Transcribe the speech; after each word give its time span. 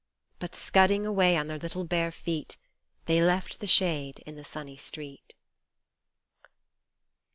But 0.39 0.55
scudding 0.55 1.05
away 1.05 1.37
on 1.37 1.45
their 1.45 1.59
little 1.59 1.83
bare 1.83 2.11
feet, 2.11 2.57
They 3.05 3.21
left 3.21 3.59
the 3.59 3.67
shade 3.67 4.17
in 4.25 4.35
the 4.35 4.43
sunny 4.43 4.75
street. 4.75 5.35